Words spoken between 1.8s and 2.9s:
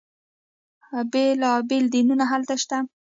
دینونه هلته شته.